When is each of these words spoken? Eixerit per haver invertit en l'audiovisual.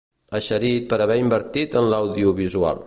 Eixerit 0.37 0.87
per 0.93 0.99
haver 1.05 1.19
invertit 1.25 1.79
en 1.83 1.93
l'audiovisual. 1.95 2.79